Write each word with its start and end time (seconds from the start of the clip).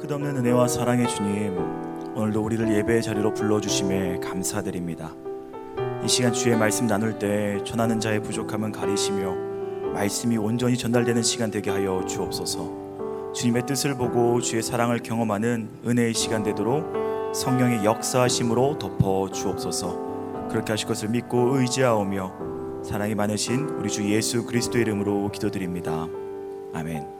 끝없는 0.00 0.38
은혜와 0.38 0.66
사랑의 0.66 1.06
주님, 1.08 1.56
오늘도 2.14 2.42
우리를 2.42 2.74
예배의 2.74 3.02
자리로 3.02 3.34
불러주심에 3.34 4.20
감사드립니다. 4.20 5.12
이 6.02 6.08
시간 6.08 6.32
주의 6.32 6.56
말씀 6.56 6.86
나눌 6.86 7.18
때 7.18 7.62
전하는 7.64 8.00
자의 8.00 8.22
부족함은 8.22 8.72
가리시며 8.72 9.92
말씀이 9.92 10.38
온전히 10.38 10.78
전달되는 10.78 11.22
시간 11.22 11.50
되게 11.50 11.70
하여 11.70 12.02
주옵소서. 12.06 13.32
주님의 13.34 13.66
뜻을 13.66 13.94
보고 13.94 14.40
주의 14.40 14.62
사랑을 14.62 15.00
경험하는 15.00 15.68
은혜의 15.86 16.14
시간 16.14 16.42
되도록 16.42 17.34
성령의 17.34 17.84
역사하심으로 17.84 18.78
덮어 18.78 19.30
주옵소서. 19.30 20.48
그렇게 20.48 20.72
하실 20.72 20.88
것을 20.88 21.10
믿고 21.10 21.58
의지하오며 21.58 22.82
사랑이 22.82 23.14
많으신 23.14 23.68
우리 23.78 23.90
주 23.90 24.10
예수 24.10 24.46
그리스도의 24.46 24.82
이름으로 24.82 25.30
기도드립니다. 25.30 26.08
아멘. 26.72 27.19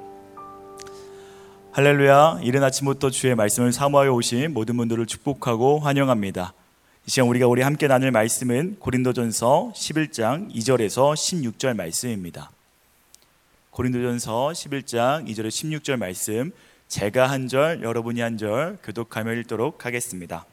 할렐루야. 1.73 2.41
이른 2.43 2.65
아침부터 2.65 3.11
주의 3.11 3.33
말씀을 3.37 3.73
사모하여 3.73 4.13
오신 4.13 4.53
모든 4.55 4.77
분들을 4.77 5.07
축복하고 5.07 5.79
환영합니다. 5.79 6.53
이 7.07 7.11
시간 7.11 7.29
우리가 7.29 7.47
우리 7.47 7.63
함께 7.63 7.87
나눌 7.87 8.11
말씀은 8.11 8.79
고린도전서 8.81 9.73
11장 9.77 10.53
2절에서 10.53 11.15
16절 11.15 11.77
말씀입니다. 11.77 12.51
고린도전서 13.71 14.49
11장 14.49 15.29
2절에 15.29 15.47
16절 15.47 15.97
말씀 15.97 16.51
제가 16.89 17.29
한 17.31 17.47
절, 17.47 17.85
여러분이 17.85 18.21
한 18.21 18.37
절 18.37 18.77
교독하며 18.83 19.33
읽도록 19.35 19.87
하겠습니다. 19.87 20.45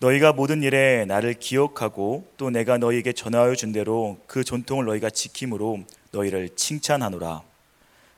너희가 0.00 0.32
모든 0.32 0.62
일에 0.62 1.04
나를 1.04 1.34
기억하고 1.34 2.26
또 2.38 2.48
내가 2.48 2.78
너희에게 2.78 3.12
전하여 3.12 3.54
준 3.54 3.72
대로 3.72 4.16
그 4.26 4.42
전통을 4.42 4.86
너희가 4.86 5.10
지킴으로 5.10 5.80
너희를 6.12 6.48
칭찬하노라. 6.56 7.42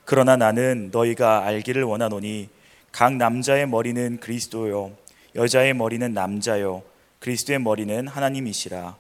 그러나 0.06 0.36
나는 0.36 0.90
너희가 0.92 1.44
알기를 1.46 1.82
원하노니 1.82 2.48
각 2.92 3.16
남자의 3.16 3.66
머리는 3.66 4.18
그리스도요 4.20 4.92
여자의 5.34 5.74
머리는 5.74 6.14
남자요 6.14 6.82
그리스도의 7.18 7.58
머리는 7.58 8.06
하나님이시라. 8.06 8.96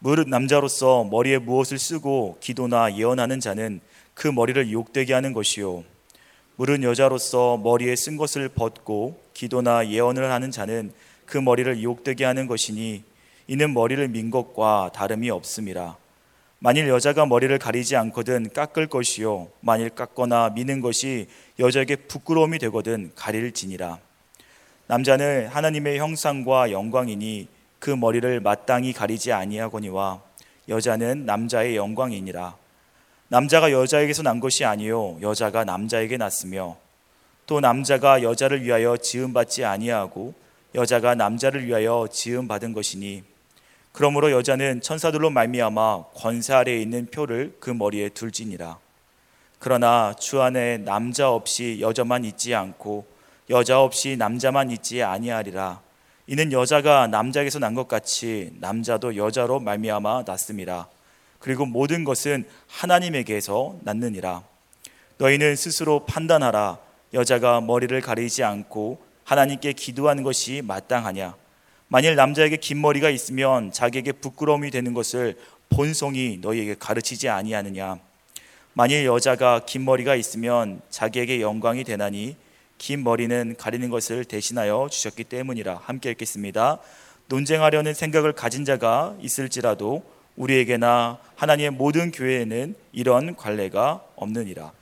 무릇 0.00 0.28
남자로서 0.28 1.04
머리에 1.04 1.38
무엇을 1.38 1.78
쓰고 1.78 2.38
기도나 2.40 2.96
예언하는 2.96 3.38
자는 3.38 3.80
그 4.14 4.26
머리를 4.26 4.72
욕되게 4.72 5.14
하는 5.14 5.32
것이요 5.32 5.84
무릇 6.56 6.82
여자로서 6.82 7.56
머리에 7.58 7.94
쓴 7.94 8.16
것을 8.16 8.48
벗고 8.48 9.20
기도나 9.34 9.88
예언을 9.88 10.32
하는 10.32 10.50
자는 10.50 10.92
그 11.24 11.38
머리를 11.38 11.84
욕되게 11.84 12.24
하는 12.24 12.48
것이니 12.48 13.04
이는 13.46 13.74
머리를 13.74 14.08
민 14.08 14.30
것과 14.32 14.90
다름이 14.92 15.30
없음이라 15.30 15.96
만일 16.60 16.88
여자가 16.88 17.24
머리를 17.24 17.56
가리지 17.58 17.94
않거든 17.94 18.50
깎을 18.52 18.88
것이요. 18.88 19.48
만일 19.60 19.90
깎거나 19.90 20.50
미는 20.50 20.80
것이 20.80 21.28
여자에게 21.60 21.94
부끄러움이 21.94 22.58
되거든 22.58 23.12
가릴지니라. 23.14 23.98
남자는 24.88 25.46
하나님의 25.46 25.98
형상과 25.98 26.72
영광이니 26.72 27.46
그 27.78 27.90
머리를 27.90 28.40
마땅히 28.40 28.92
가리지 28.92 29.32
아니하거니와 29.32 30.20
여자는 30.68 31.26
남자의 31.26 31.76
영광이니라. 31.76 32.56
남자가 33.28 33.70
여자에게서 33.70 34.22
난 34.22 34.40
것이 34.40 34.64
아니요. 34.64 35.18
여자가 35.22 35.64
남자에게 35.64 36.16
났으며 36.16 36.76
또 37.46 37.60
남자가 37.60 38.22
여자를 38.22 38.64
위하여 38.64 38.96
지음 38.96 39.32
받지 39.32 39.64
아니하고 39.64 40.34
여자가 40.74 41.14
남자를 41.14 41.66
위하여 41.66 42.08
지음 42.10 42.48
받은 42.48 42.72
것이니 42.72 43.22
그러므로 43.98 44.30
여자는 44.30 44.80
천사들로 44.80 45.28
말미암아 45.30 46.10
권세 46.14 46.52
아래에 46.54 46.80
있는 46.80 47.06
표를 47.06 47.56
그 47.58 47.70
머리에 47.70 48.10
둘지니라. 48.10 48.78
그러나 49.58 50.14
주 50.14 50.40
안에 50.40 50.78
남자 50.78 51.32
없이 51.32 51.78
여자만 51.80 52.24
있지 52.24 52.54
않고 52.54 53.06
여자 53.50 53.80
없이 53.82 54.16
남자만 54.16 54.70
있지 54.70 55.02
아니하리라. 55.02 55.80
이는 56.28 56.52
여자가 56.52 57.08
남자에게서 57.08 57.58
난 57.58 57.74
것 57.74 57.88
같이 57.88 58.52
남자도 58.60 59.16
여자로 59.16 59.58
말미암아 59.58 60.22
났음이라. 60.28 60.86
그리고 61.40 61.66
모든 61.66 62.04
것은 62.04 62.46
하나님에게서 62.68 63.78
났느니라. 63.82 64.44
너희는 65.16 65.56
스스로 65.56 66.04
판단하라. 66.04 66.78
여자가 67.14 67.60
머리를 67.62 68.00
가리지 68.00 68.44
않고 68.44 69.02
하나님께 69.24 69.72
기도하는 69.72 70.22
것이 70.22 70.62
마땅하냐? 70.64 71.47
만일 71.90 72.16
남자에게 72.16 72.58
긴 72.58 72.82
머리가 72.82 73.08
있으면 73.08 73.72
자기에게 73.72 74.12
부끄러움이 74.12 74.70
되는 74.70 74.92
것을 74.92 75.36
본성이 75.70 76.38
너희에게 76.38 76.76
가르치지 76.78 77.30
아니하느냐? 77.30 77.98
만일 78.74 79.06
여자가 79.06 79.60
긴 79.64 79.86
머리가 79.86 80.14
있으면 80.14 80.82
자기에게 80.90 81.40
영광이 81.40 81.84
되나니 81.84 82.36
긴 82.76 83.02
머리는 83.02 83.56
가리는 83.58 83.88
것을 83.88 84.26
대신하여 84.26 84.88
주셨기 84.90 85.24
때문이라. 85.24 85.80
함께 85.82 86.10
읽겠습니다. 86.10 86.78
논쟁하려는 87.28 87.94
생각을 87.94 88.32
가진 88.32 88.66
자가 88.66 89.16
있을지라도 89.20 90.02
우리에게나 90.36 91.18
하나님의 91.36 91.70
모든 91.70 92.12
교회에는 92.12 92.74
이런 92.92 93.34
관례가 93.34 94.04
없느니라. 94.14 94.72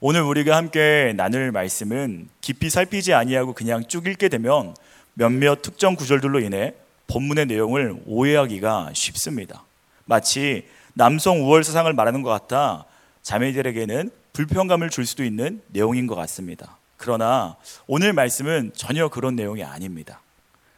오늘 0.00 0.22
우리가 0.22 0.56
함께 0.56 1.12
나눌 1.16 1.50
말씀은 1.50 2.28
깊이 2.40 2.70
살피지 2.70 3.14
아니하고 3.14 3.52
그냥 3.52 3.84
쭉 3.88 4.06
읽게 4.06 4.28
되면 4.28 4.74
몇몇 5.18 5.62
특정 5.62 5.96
구절들로 5.96 6.38
인해 6.38 6.74
본문의 7.08 7.46
내용을 7.46 7.96
오해하기가 8.06 8.92
쉽습니다. 8.94 9.64
마치 10.04 10.64
남성 10.94 11.42
우월 11.42 11.64
사상을 11.64 11.92
말하는 11.92 12.22
것 12.22 12.30
같아 12.30 12.84
자매들에게는 13.22 14.12
불편감을 14.32 14.90
줄 14.90 15.06
수도 15.06 15.24
있는 15.24 15.60
내용인 15.72 16.06
것 16.06 16.14
같습니다. 16.14 16.78
그러나 16.96 17.56
오늘 17.88 18.12
말씀은 18.12 18.70
전혀 18.76 19.08
그런 19.08 19.34
내용이 19.34 19.64
아닙니다. 19.64 20.20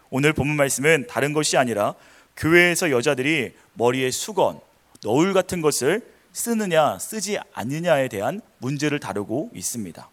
오늘 0.09 0.33
본문 0.33 0.57
말씀은 0.57 1.07
다른 1.07 1.35
것이 1.35 1.59
아니라 1.59 1.95
교회에서 2.39 2.91
여자들이 2.91 3.53
머리에 3.75 4.11
수건, 4.11 4.59
너울 5.03 5.35
같은 5.35 5.61
것을 5.61 6.01
쓰느냐 6.33 6.99
쓰지 6.99 7.39
않느냐에 7.53 8.09
대한 8.09 8.41
문제를 8.59 9.01
다루고 9.01 9.51
있습니다. 9.55 10.09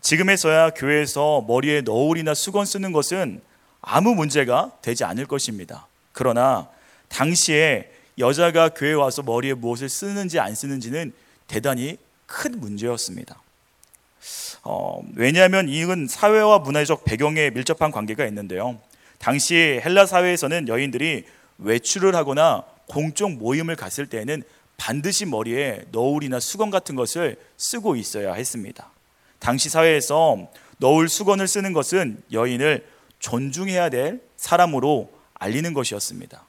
지금에서야 0.00 0.70
교회에서 0.70 1.44
머리에 1.46 1.82
너울이나 1.82 2.34
수건 2.34 2.66
쓰는 2.66 2.92
것은 2.92 3.40
아무 3.82 4.14
문제가 4.14 4.72
되지 4.82 5.04
않을 5.04 5.26
것입니다. 5.26 5.86
그러나 6.12 6.68
당시에 7.08 7.90
여자가 8.18 8.70
교회에 8.70 8.94
와서 8.94 9.22
머리에 9.22 9.54
무엇을 9.54 9.88
쓰는지 9.88 10.38
안 10.38 10.54
쓰는지는 10.54 11.12
대단히 11.46 11.96
큰 12.26 12.60
문제였습니다. 12.60 13.40
어, 14.62 15.02
왜냐하면 15.14 15.68
이건 15.68 16.06
사회와 16.06 16.58
문화적 16.58 17.04
배경에 17.04 17.50
밀접한 17.50 17.90
관계가 17.90 18.26
있는데요. 18.26 18.78
당시 19.18 19.54
헬라 19.84 20.06
사회에서는 20.06 20.68
여인들이 20.68 21.24
외출을 21.58 22.14
하거나 22.14 22.64
공적 22.86 23.32
모임을 23.32 23.76
갔을 23.76 24.06
때에는 24.06 24.42
반드시 24.76 25.26
머리에 25.26 25.84
너울이나 25.92 26.40
수건 26.40 26.70
같은 26.70 26.94
것을 26.94 27.36
쓰고 27.56 27.96
있어야 27.96 28.34
했습니다. 28.34 28.90
당시 29.40 29.68
사회에서 29.68 30.48
너울 30.78 31.08
수건을 31.08 31.48
쓰는 31.48 31.72
것은 31.72 32.22
여인을 32.32 32.86
존중해야 33.18 33.90
될 33.90 34.20
사람으로 34.36 35.10
알리는 35.34 35.74
것이었습니다. 35.74 36.44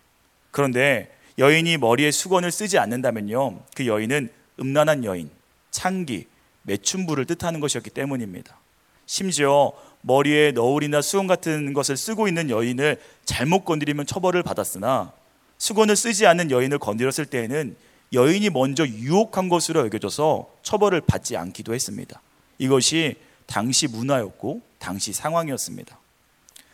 그런데 0.52 1.12
여인이 1.40 1.78
머리에 1.78 2.12
수건을 2.12 2.52
쓰지 2.52 2.78
않는다면요. 2.78 3.62
그 3.76 3.88
여인은 3.88 4.30
음란한 4.60 5.04
여인, 5.06 5.30
창기, 5.72 6.28
매춘부를 6.64 7.26
뜻하는 7.26 7.60
것이었기 7.60 7.90
때문입니다. 7.90 8.58
심지어 9.06 9.74
머리에 10.02 10.52
너울이나 10.52 11.02
수건 11.02 11.28
같은 11.28 11.74
것을 11.74 11.98
쓰고 11.98 12.28
있는 12.28 12.50
여인을 12.50 13.00
잘못 13.26 13.66
건드리면 13.66 14.06
처벌을 14.06 14.44
받았으나 14.44 15.14
수건을 15.58 15.96
쓰지 15.96 16.26
않는 16.28 16.52
여인을 16.52 16.80
건드렸을 16.80 17.26
때에는 17.26 17.76
여인이 18.14 18.50
먼저 18.50 18.86
유혹한 18.86 19.48
것으로 19.48 19.82
여겨져서 19.86 20.50
처벌을 20.64 21.02
받지 21.02 21.38
않기도 21.38 21.74
했습니다. 21.74 22.22
이것이 22.62 23.16
당시 23.48 23.88
문화였고 23.88 24.62
당시 24.78 25.14
상황이었습니다. 25.14 25.98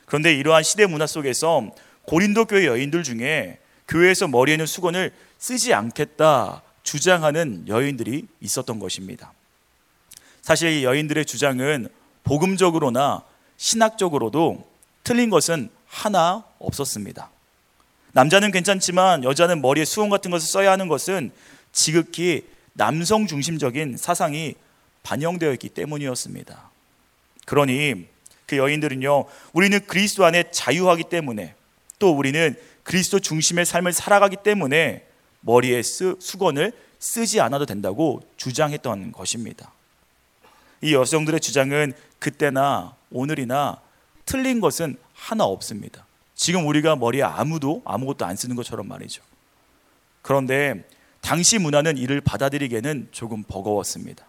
그런데 0.06 0.36
이러한 0.36 0.62
시대 0.64 0.86
문화 0.86 1.08
속에서 1.08 1.72
고린도 2.04 2.46
교회 2.46 2.66
여인들 2.66 3.04
중에 3.04 3.60
교회에서 3.88 4.28
머리에는 4.28 4.66
수건을 4.66 5.14
쓰지 5.38 5.74
않겠다 5.74 6.62
주장하는 6.84 7.70
여인들이 7.70 8.28
있었던 8.42 8.80
것입니다. 8.80 9.32
사실 10.42 10.72
이 10.72 10.84
여인들의 10.84 11.26
주장은 11.26 11.88
복음적으로나 12.26 13.24
신학적으로도 13.56 14.70
틀린 15.06 15.30
것은 15.30 15.70
하나 15.86 16.44
없었습니다. 16.60 17.30
남자는 18.12 18.52
괜찮지만 18.52 19.24
여자는 19.24 19.62
머리에 19.62 19.86
수건 19.86 20.10
같은 20.10 20.32
것을 20.32 20.50
써야 20.50 20.72
하는 20.72 20.90
것은 20.90 21.32
지극히 21.72 22.46
남성 22.74 23.26
중심적인 23.26 23.96
사상이 23.96 24.56
반영되어 25.08 25.54
있기 25.54 25.70
때문이었습니다. 25.70 26.70
그러니 27.46 28.08
그 28.46 28.58
여인들은요, 28.58 29.26
우리는 29.54 29.80
그리스도 29.88 30.26
안에 30.26 30.52
자유하기 30.52 31.06
때문에 31.06 31.56
또 31.98 32.12
우리는 32.12 32.56
그리스도 32.84 33.20
중심의 33.20 33.66
삶을 33.66 33.94
살아가기 33.94 34.38
때문에 34.44 35.06
머리에 35.40 35.82
쓰, 35.82 36.18
수건을 36.20 36.74
쓰지 37.00 37.40
않아도 37.40 37.66
된다고 37.66 38.22
주장했던 38.36 39.14
것입니다. 39.14 39.72
이 40.82 40.94
여성들의 40.94 41.40
주장은 41.40 41.94
그때나 42.20 42.94
오늘이나 43.10 43.80
틀린 44.26 44.60
것은 44.60 44.98
하나 45.14 45.46
없습니다. 45.46 46.06
지금 46.36 46.68
우리가 46.68 46.98
머리에 46.98 47.24
아무도 47.24 47.82
아무것도 47.86 48.26
안 48.26 48.36
쓰는 48.36 48.58
것처럼 48.58 48.90
말이죠. 48.90 49.24
그런데 50.22 50.86
당시 51.22 51.60
문화는 51.60 51.98
이를 51.98 52.20
받아들이기에는 52.20 53.08
조금 53.12 53.44
버거웠습니다. 53.44 54.26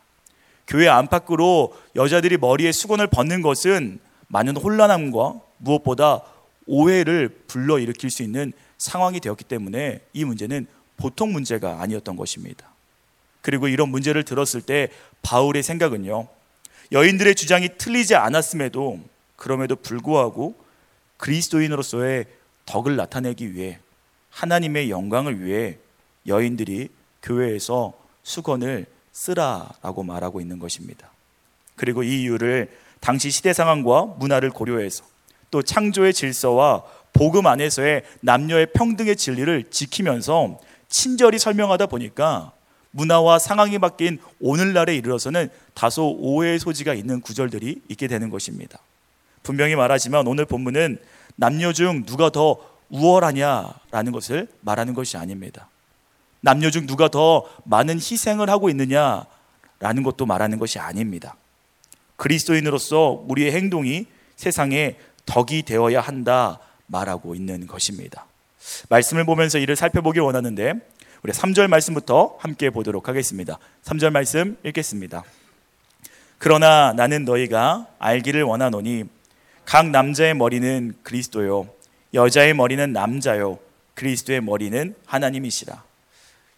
교회 0.68 0.86
안팎으로 0.86 1.74
여자들이 1.96 2.36
머리에 2.36 2.72
수건을 2.72 3.06
벗는 3.06 3.42
것은 3.42 3.98
많은 4.28 4.56
혼란함과 4.56 5.40
무엇보다 5.56 6.22
오해를 6.66 7.30
불러일으킬 7.46 8.10
수 8.10 8.22
있는 8.22 8.52
상황이 8.76 9.18
되었기 9.18 9.44
때문에 9.44 10.00
이 10.12 10.24
문제는 10.24 10.66
보통 10.98 11.32
문제가 11.32 11.80
아니었던 11.80 12.16
것입니다. 12.16 12.68
그리고 13.40 13.66
이런 13.66 13.88
문제를 13.88 14.24
들었을 14.24 14.60
때 14.60 14.90
바울의 15.22 15.62
생각은요. 15.62 16.28
여인들의 16.92 17.34
주장이 17.34 17.70
틀리지 17.78 18.14
않았음에도 18.14 19.00
그럼에도 19.36 19.74
불구하고 19.74 20.54
그리스도인으로서의 21.16 22.26
덕을 22.66 22.96
나타내기 22.96 23.54
위해 23.54 23.78
하나님의 24.30 24.90
영광을 24.90 25.42
위해 25.42 25.78
여인들이 26.26 26.90
교회에서 27.22 27.94
수건을 28.22 28.86
쓰라라고 29.18 30.04
말하고 30.04 30.40
있는 30.40 30.58
것입니다. 30.58 31.10
그리고 31.74 32.02
이 32.02 32.22
이유를 32.22 32.70
당시 33.00 33.30
시대 33.30 33.52
상황과 33.52 34.14
문화를 34.18 34.50
고려해서 34.50 35.04
또 35.50 35.62
창조의 35.62 36.14
질서와 36.14 36.84
복음 37.12 37.46
안에서의 37.46 38.04
남녀의 38.20 38.68
평등의 38.74 39.16
진리를 39.16 39.70
지키면서 39.70 40.60
친절히 40.88 41.38
설명하다 41.38 41.86
보니까 41.86 42.52
문화와 42.92 43.38
상황이 43.38 43.78
바뀐 43.78 44.18
오늘날에 44.40 44.96
이르러서는 44.96 45.50
다소 45.74 46.16
오해의 46.18 46.58
소지가 46.58 46.94
있는 46.94 47.20
구절들이 47.20 47.82
있게 47.88 48.06
되는 48.06 48.30
것입니다. 48.30 48.78
분명히 49.42 49.74
말하지만 49.74 50.26
오늘 50.26 50.44
본문은 50.44 50.98
남녀 51.36 51.72
중 51.72 52.04
누가 52.04 52.30
더 52.30 52.56
우월하냐라는 52.90 54.12
것을 54.12 54.48
말하는 54.60 54.94
것이 54.94 55.16
아닙니다. 55.16 55.68
남녀 56.40 56.70
중 56.70 56.86
누가 56.86 57.08
더 57.08 57.44
많은 57.64 57.96
희생을 57.96 58.48
하고 58.50 58.70
있느냐라는 58.70 60.02
것도 60.04 60.26
말하는 60.26 60.58
것이 60.58 60.78
아닙니다. 60.78 61.36
그리스도인으로서 62.16 63.24
우리의 63.28 63.52
행동이 63.52 64.06
세상에 64.36 64.96
덕이 65.26 65.62
되어야 65.62 66.00
한다 66.00 66.58
말하고 66.86 67.34
있는 67.34 67.66
것입니다. 67.66 68.26
말씀을 68.88 69.24
보면서 69.24 69.58
이를 69.58 69.76
살펴보길 69.76 70.22
원하는데 70.22 70.74
우리 71.22 71.32
3절 71.32 71.68
말씀부터 71.68 72.36
함께 72.38 72.70
보도록 72.70 73.08
하겠습니다. 73.08 73.58
3절 73.84 74.10
말씀 74.10 74.56
읽겠습니다. 74.64 75.24
그러나 76.38 76.92
나는 76.92 77.24
너희가 77.24 77.88
알기를 77.98 78.42
원하노니 78.44 79.04
각 79.64 79.90
남자의 79.90 80.34
머리는 80.34 80.94
그리스도요 81.02 81.68
여자의 82.14 82.54
머리는 82.54 82.92
남자요 82.92 83.58
그리스도의 83.94 84.40
머리는 84.40 84.94
하나님이시라. 85.04 85.87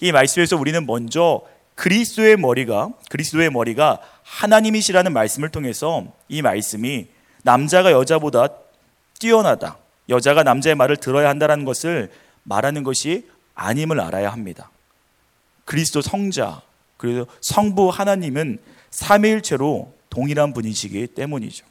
이 0.00 0.12
말씀에서 0.12 0.56
우리는 0.56 0.84
먼저 0.86 1.42
그리스도의 1.74 2.36
머리가 2.36 2.90
그리스도의 3.10 3.50
머리가 3.50 4.00
하나님이시라는 4.22 5.12
말씀을 5.12 5.50
통해서 5.50 6.06
이 6.28 6.42
말씀이 6.42 7.08
남자가 7.42 7.92
여자보다 7.92 8.48
뛰어나다. 9.18 9.78
여자가 10.08 10.42
남자의 10.42 10.74
말을 10.74 10.96
들어야 10.96 11.28
한다는 11.28 11.64
것을 11.64 12.10
말하는 12.42 12.82
것이 12.82 13.28
아님을 13.54 14.00
알아야 14.00 14.32
합니다. 14.32 14.70
그리스도 15.64 16.00
성자, 16.00 16.62
그리고 16.96 17.26
성부 17.40 17.90
하나님은 17.90 18.58
삼위일체로 18.90 19.94
동일한 20.08 20.52
분이시기 20.52 21.08
때문이죠. 21.08 21.64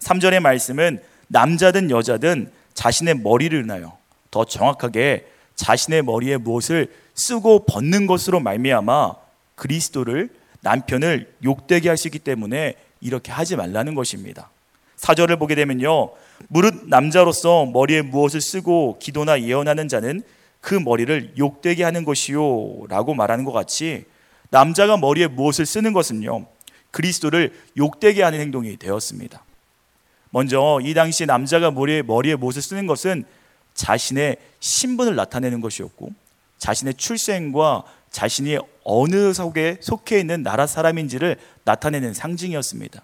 3절의 0.00 0.40
말씀은 0.40 1.02
남자든 1.26 1.90
여자든 1.90 2.50
자신의 2.74 3.18
머리를 3.18 3.66
나요. 3.66 3.98
더 4.30 4.44
정확하게 4.44 5.26
자신의 5.56 6.02
머리에 6.02 6.36
무엇을 6.36 6.90
쓰고 7.18 7.64
벗는 7.66 8.06
것으로 8.06 8.40
말미암아 8.40 9.14
그리스도를 9.56 10.30
남편을 10.60 11.34
욕되게 11.44 11.88
하시기 11.88 12.18
때문에 12.20 12.74
이렇게 13.00 13.32
하지 13.32 13.56
말라는 13.56 13.94
것입니다. 13.94 14.50
사절을 14.96 15.36
보게 15.36 15.54
되면요. 15.54 16.10
무릇 16.48 16.86
남자로서 16.86 17.66
머리에 17.66 18.02
무엇을 18.02 18.40
쓰고 18.40 18.98
기도나 19.00 19.42
예언하는 19.42 19.88
자는 19.88 20.22
그 20.60 20.74
머리를 20.74 21.34
욕되게 21.38 21.84
하는 21.84 22.04
것이요. 22.04 22.86
라고 22.88 23.14
말하는 23.14 23.44
것 23.44 23.52
같이 23.52 24.04
남자가 24.50 24.96
머리에 24.96 25.26
무엇을 25.26 25.66
쓰는 25.66 25.92
것은요. 25.92 26.46
그리스도를 26.90 27.52
욕되게 27.76 28.22
하는 28.22 28.40
행동이 28.40 28.76
되었습니다. 28.76 29.44
먼저 30.30 30.80
이 30.82 30.94
당시 30.94 31.26
남자가 31.26 31.70
머리에, 31.70 32.02
머리에 32.02 32.34
무엇을 32.34 32.62
쓰는 32.62 32.86
것은 32.86 33.24
자신의 33.74 34.36
신분을 34.60 35.14
나타내는 35.14 35.60
것이었고 35.60 36.12
자신의 36.58 36.94
출생과 36.94 37.84
자신이 38.10 38.58
어느 38.84 39.32
속에 39.32 39.78
속해 39.80 40.20
있는 40.20 40.42
나라 40.42 40.66
사람인지를 40.66 41.36
나타내는 41.64 42.14
상징이었습니다. 42.14 43.02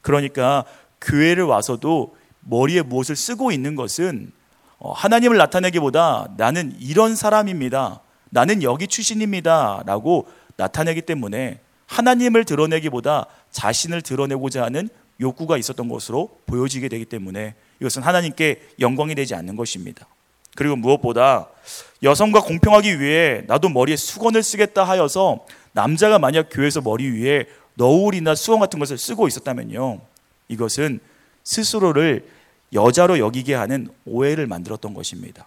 그러니까 0.00 0.64
교회를 1.00 1.44
와서도 1.44 2.16
머리에 2.40 2.82
무엇을 2.82 3.16
쓰고 3.16 3.52
있는 3.52 3.74
것은 3.74 4.32
어, 4.78 4.92
하나님을 4.92 5.36
나타내기보다 5.36 6.34
나는 6.36 6.76
이런 6.78 7.16
사람입니다. 7.16 8.00
나는 8.30 8.62
여기 8.62 8.86
출신입니다. 8.86 9.82
라고 9.86 10.28
나타내기 10.56 11.02
때문에 11.02 11.60
하나님을 11.86 12.44
드러내기보다 12.44 13.26
자신을 13.50 14.02
드러내고자 14.02 14.64
하는 14.64 14.88
욕구가 15.20 15.56
있었던 15.58 15.88
것으로 15.88 16.40
보여지게 16.46 16.88
되기 16.88 17.04
때문에 17.04 17.54
이것은 17.80 18.02
하나님께 18.02 18.74
영광이 18.80 19.14
되지 19.14 19.34
않는 19.34 19.56
것입니다. 19.56 20.06
그리고 20.56 20.76
무엇보다 20.76 21.48
여성과 22.02 22.42
공평하기 22.42 23.00
위해 23.00 23.42
나도 23.46 23.68
머리에 23.68 23.96
수건을 23.96 24.42
쓰겠다 24.42 24.84
하여서 24.84 25.44
남자가 25.72 26.18
만약 26.18 26.48
교회에서 26.50 26.80
머리 26.80 27.08
위에 27.10 27.46
너울이나 27.74 28.34
수건 28.34 28.60
같은 28.60 28.78
것을 28.78 28.98
쓰고 28.98 29.26
있었다면요. 29.26 30.00
이것은 30.48 31.00
스스로를 31.42 32.26
여자로 32.72 33.18
여기게 33.18 33.54
하는 33.54 33.88
오해를 34.04 34.46
만들었던 34.46 34.94
것입니다. 34.94 35.46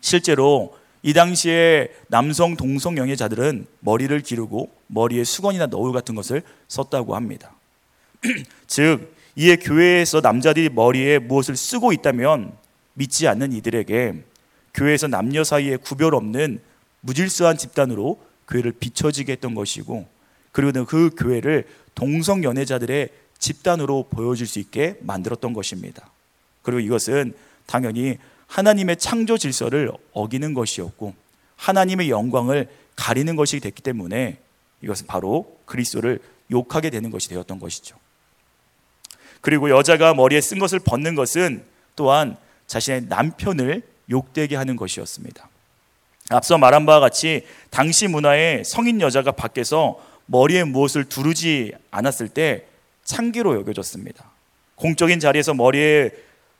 실제로 0.00 0.76
이 1.02 1.12
당시에 1.12 1.88
남성 2.08 2.56
동성 2.56 2.96
연애자들은 2.96 3.66
머리를 3.80 4.20
기르고 4.20 4.70
머리에 4.88 5.24
수건이나 5.24 5.66
너울 5.66 5.92
같은 5.92 6.14
것을 6.14 6.42
썼다고 6.66 7.14
합니다. 7.14 7.52
즉 8.66 9.14
이에 9.36 9.56
교회에서 9.56 10.20
남자들이 10.20 10.68
머리에 10.68 11.18
무엇을 11.18 11.56
쓰고 11.56 11.92
있다면 11.92 12.52
믿지 12.98 13.28
않는 13.28 13.52
이들에게 13.52 14.24
교회에서 14.74 15.06
남녀 15.06 15.44
사이에 15.44 15.76
구별 15.76 16.14
없는 16.14 16.60
무질서한 17.00 17.56
집단으로 17.56 18.20
교회를 18.48 18.72
비춰지게 18.72 19.32
했던 19.32 19.54
것이고 19.54 20.06
그리고 20.50 20.84
그 20.84 21.10
교회를 21.16 21.64
동성 21.94 22.42
연애자들의 22.42 23.08
집단으로 23.38 24.08
보여줄 24.10 24.46
수 24.46 24.58
있게 24.58 24.96
만들었던 25.00 25.52
것입니다. 25.52 26.10
그리고 26.62 26.80
이것은 26.80 27.34
당연히 27.66 28.18
하나님의 28.48 28.96
창조 28.96 29.38
질서를 29.38 29.92
어기는 30.12 30.54
것이었고 30.54 31.14
하나님의 31.56 32.10
영광을 32.10 32.66
가리는 32.96 33.36
것이 33.36 33.60
됐기 33.60 33.82
때문에 33.82 34.38
이것은 34.82 35.06
바로 35.06 35.56
그리스도를 35.66 36.18
욕하게 36.50 36.90
되는 36.90 37.10
것이 37.10 37.28
되었던 37.28 37.60
것이죠. 37.60 37.96
그리고 39.40 39.70
여자가 39.70 40.14
머리에 40.14 40.40
쓴 40.40 40.58
것을 40.58 40.80
벗는 40.80 41.14
것은 41.14 41.62
또한 41.94 42.36
자신의 42.68 43.06
남편을 43.08 43.82
욕되게 44.10 44.54
하는 44.56 44.76
것이었습니다. 44.76 45.48
앞서 46.30 46.58
말한 46.58 46.86
바와 46.86 47.00
같이 47.00 47.44
당시 47.70 48.06
문화에 48.06 48.62
성인 48.64 49.00
여자가 49.00 49.32
밖에서 49.32 50.00
머리에 50.26 50.64
무엇을 50.64 51.04
두르지 51.04 51.72
않았을 51.90 52.28
때 52.28 52.66
창기로 53.04 53.56
여겨졌습니다. 53.56 54.30
공적인 54.74 55.18
자리에서 55.18 55.54
머리에 55.54 56.10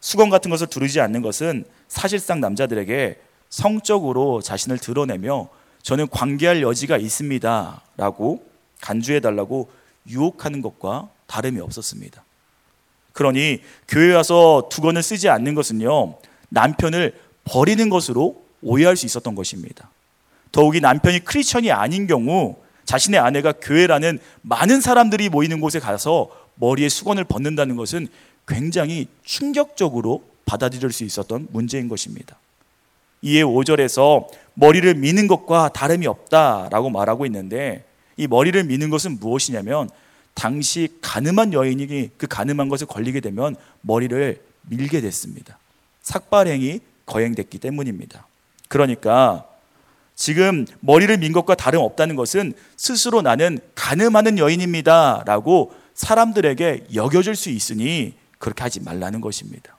수건 0.00 0.30
같은 0.30 0.50
것을 0.50 0.66
두르지 0.68 1.00
않는 1.00 1.22
것은 1.22 1.64
사실상 1.86 2.40
남자들에게 2.40 3.20
성적으로 3.50 4.40
자신을 4.40 4.78
드러내며 4.78 5.48
저는 5.82 6.08
관계할 6.08 6.62
여지가 6.62 6.96
있습니다. 6.96 7.82
라고 7.96 8.44
간주해 8.80 9.20
달라고 9.20 9.70
유혹하는 10.06 10.62
것과 10.62 11.10
다름이 11.26 11.60
없었습니다. 11.60 12.24
그러니 13.18 13.62
교회 13.88 14.14
와서 14.14 14.68
두건을 14.70 15.02
쓰지 15.02 15.28
않는 15.28 15.56
것은요, 15.56 16.18
남편을 16.50 17.14
버리는 17.42 17.90
것으로 17.90 18.44
오해할 18.62 18.96
수 18.96 19.06
있었던 19.06 19.34
것입니다. 19.34 19.90
더욱이 20.52 20.80
남편이 20.80 21.24
크리스천이 21.24 21.72
아닌 21.72 22.06
경우 22.06 22.54
자신의 22.84 23.18
아내가 23.18 23.50
교회라는 23.50 24.20
많은 24.42 24.80
사람들이 24.80 25.30
모이는 25.30 25.60
곳에 25.60 25.80
가서 25.80 26.30
머리에 26.54 26.88
수건을 26.88 27.24
벗는다는 27.24 27.74
것은 27.74 28.06
굉장히 28.46 29.08
충격적으로 29.24 30.22
받아들일 30.46 30.92
수 30.92 31.02
있었던 31.02 31.48
문제인 31.50 31.88
것입니다. 31.88 32.38
이에 33.22 33.42
5절에서 33.42 34.28
머리를 34.54 34.94
미는 34.94 35.26
것과 35.26 35.70
다름이 35.70 36.06
없다라고 36.06 36.88
말하고 36.90 37.26
있는데 37.26 37.84
이 38.16 38.28
머리를 38.28 38.62
미는 38.62 38.90
것은 38.90 39.18
무엇이냐면 39.18 39.90
당시 40.38 40.88
가늠한 41.00 41.52
여인이 41.52 42.10
그 42.16 42.28
가늠한 42.28 42.68
것을 42.68 42.86
걸리게 42.86 43.18
되면 43.18 43.56
머리를 43.80 44.40
밀게 44.62 45.00
됐습니다. 45.00 45.58
삭발행이 46.02 46.78
거행됐기 47.06 47.58
때문입니다. 47.58 48.24
그러니까 48.68 49.48
지금 50.14 50.64
머리를 50.78 51.16
민 51.18 51.32
것과 51.32 51.56
다름없다는 51.56 52.14
것은 52.14 52.52
스스로 52.76 53.20
나는 53.20 53.58
가늠하는 53.74 54.38
여인입니다. 54.38 55.24
라고 55.26 55.74
사람들에게 55.94 56.86
여겨질 56.94 57.34
수 57.34 57.50
있으니 57.50 58.14
그렇게 58.38 58.62
하지 58.62 58.78
말라는 58.80 59.20
것입니다. 59.20 59.76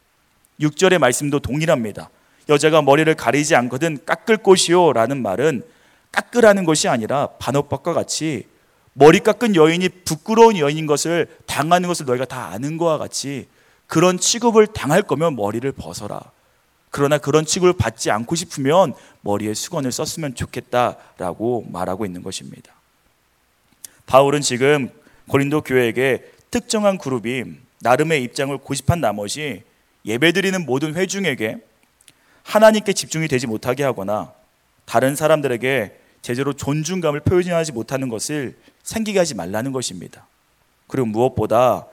6절의 0.59 0.97
말씀도 0.97 1.39
동일합니다. 1.39 2.09
여자가 2.49 2.81
머리를 2.81 3.13
가리지 3.15 3.55
않거든 3.55 3.99
깎을 4.05 4.37
것이요 4.37 4.91
라는 4.91 5.21
말은 5.21 5.63
깎으라는 6.11 6.65
것이 6.65 6.89
아니라 6.89 7.27
반어법과 7.39 7.93
같이 7.93 8.45
머리 8.93 9.19
깎은 9.19 9.55
여인이 9.55 9.87
부끄러운 10.05 10.57
여인인 10.57 10.85
것을 10.85 11.27
당하는 11.45 11.87
것을 11.87 12.05
너희가 12.05 12.25
다 12.25 12.47
아는 12.47 12.77
것과 12.77 12.97
같이 12.97 13.47
그런 13.87 14.17
취급을 14.17 14.67
당할 14.67 15.01
거면 15.01 15.35
머리를 15.35 15.71
벗어라. 15.71 16.21
그러나 16.91 17.17
그런 17.17 17.45
취급을 17.45 17.73
받지 17.73 18.11
않고 18.11 18.35
싶으면 18.35 18.93
머리에 19.21 19.53
수건을 19.53 19.91
썼으면 19.91 20.35
좋겠다라고 20.35 21.67
말하고 21.71 22.05
있는 22.05 22.23
것입니다. 22.23 22.73
바울은 24.05 24.41
지금 24.41 24.89
고린도 25.27 25.61
교회에게 25.61 26.31
특정한 26.49 26.97
그룹이 26.97 27.43
나름의 27.81 28.23
입장을 28.23 28.57
고집한 28.57 28.99
나머지 29.01 29.63
예배드리는 30.05 30.65
모든 30.65 30.95
회중에게 30.95 31.57
하나님께 32.43 32.93
집중이 32.93 33.27
되지 33.27 33.45
못하게 33.45 33.83
하거나 33.83 34.33
다른 34.85 35.15
사람들에게 35.15 35.99
제대로 36.21 36.53
존중감을 36.53 37.21
표현하지 37.21 37.71
못하는 37.71 38.09
것을 38.09 38.57
생기게 38.83 39.19
하지 39.19 39.35
말라는 39.35 39.71
것입니다. 39.71 40.27
그리고 40.87 41.07
무엇보다 41.07 41.85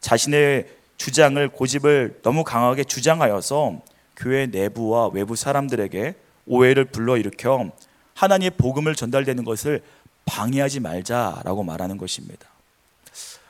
자신의 0.00 0.68
주장을 0.96 1.48
고집을 1.48 2.20
너무 2.22 2.44
강하게 2.44 2.84
주장하여서 2.84 3.80
교회 4.16 4.46
내부와 4.46 5.08
외부 5.08 5.36
사람들에게 5.36 6.14
오해를 6.46 6.84
불러일으켜 6.84 7.70
하나님의 8.14 8.50
복음을 8.58 8.94
전달되는 8.94 9.44
것을 9.44 9.82
방해하지 10.24 10.80
말자라고 10.80 11.64
말하는 11.64 11.98
것입니다. 11.98 12.48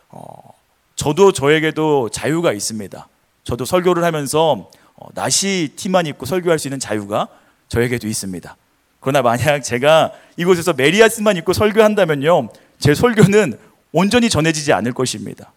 어, 0.09 0.55
저도 0.97 1.33
저에게도 1.33 2.11
자유가 2.11 2.53
있습니다. 2.53 3.09
저도 3.45 3.65
설교를 3.65 4.05
하면서 4.05 4.71
어, 4.95 5.09
나시 5.15 5.73
티만 5.77 6.07
입고 6.07 6.27
설교할 6.27 6.59
수 6.59 6.69
있는 6.69 6.79
자유가 6.79 7.29
저에게도 7.69 8.07
있습니다. 8.07 8.57
그러나 9.03 9.21
만약 9.21 9.61
제가 9.61 10.13
이곳에서 10.37 10.73
메리아스만 10.73 11.37
입고 11.37 11.53
설교한다면요, 11.53 12.49
제 12.79 12.95
설교는 12.95 13.59
온전히 13.91 14.31
전해지지 14.31 14.73
않을 14.73 14.93
것입니다. 14.93 15.53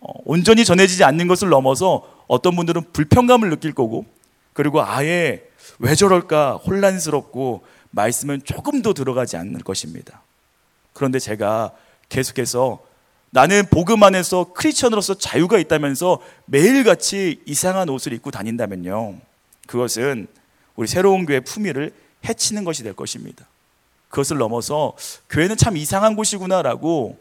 어, 0.00 0.12
온전히 0.24 0.64
전해지지 0.64 1.02
않는 1.02 1.26
것을 1.26 1.48
넘어서 1.48 2.06
어떤 2.28 2.54
분들은 2.54 2.92
불편감을 2.92 3.48
느낄 3.48 3.72
거고, 3.72 4.04
그리고 4.52 4.82
아예 4.82 5.42
왜 5.78 5.94
저럴까 5.94 6.56
혼란스럽고 6.66 7.64
말씀은 7.90 8.42
조금도 8.44 8.92
들어가지 8.92 9.38
않을 9.38 9.60
것입니다. 9.60 10.20
그런데 10.92 11.18
제가 11.18 11.72
계속해서 12.10 12.80
나는 13.30 13.64
복음 13.70 14.02
안에서 14.02 14.52
크리스천으로서 14.52 15.14
자유가 15.14 15.58
있다면서 15.58 16.20
매일같이 16.44 17.40
이상한 17.46 17.88
옷을 17.88 18.12
입고 18.12 18.30
다닌다면요. 18.30 19.14
그것은 19.66 20.26
우리 20.76 20.86
새로운 20.86 21.24
교회 21.24 21.40
품위를 21.40 21.92
해치는 22.24 22.64
것이 22.64 22.82
될 22.82 22.94
것입니다. 22.94 23.46
그것을 24.08 24.36
넘어서 24.38 24.94
교회는 25.30 25.56
참 25.56 25.76
이상한 25.76 26.16
곳이구나라고 26.16 27.18